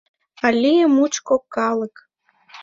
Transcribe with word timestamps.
Аллея 0.47 0.87
мучко— 0.95 1.35
калык. 1.55 1.95